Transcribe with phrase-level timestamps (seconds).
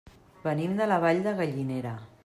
[0.45, 1.95] Venim de la Vall de Gallinera.